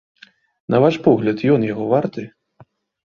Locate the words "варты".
1.95-2.21